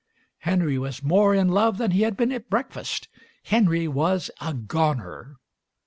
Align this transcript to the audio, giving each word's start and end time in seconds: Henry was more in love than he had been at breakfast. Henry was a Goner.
Henry 0.39 0.79
was 0.79 1.03
more 1.03 1.35
in 1.35 1.49
love 1.49 1.77
than 1.77 1.91
he 1.91 2.01
had 2.01 2.17
been 2.17 2.31
at 2.31 2.49
breakfast. 2.49 3.07
Henry 3.43 3.87
was 3.87 4.31
a 4.41 4.51
Goner. 4.51 5.35